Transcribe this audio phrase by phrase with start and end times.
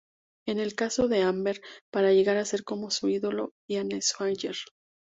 [0.47, 4.55] En el caso de Amber, para llegar a ser como su ídolo Diane Sawyer.